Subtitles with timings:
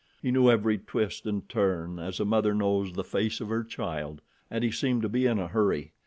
[0.19, 4.19] He knew every twist and turn as a mother knows the face of her child,
[4.49, 5.91] and he seemed to be in a hurry.